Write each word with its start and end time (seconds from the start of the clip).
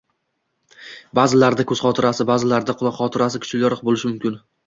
Ba’zilarda 1.19 1.65
ko‘z 1.71 1.83
xotirasi, 1.85 2.27
ba’zilarda 2.31 2.77
quloq 2.81 2.97
xotirasi 3.01 3.43
kuchliroq 3.47 3.87
bo‘lishi 3.91 4.11
mumkin. 4.13 4.43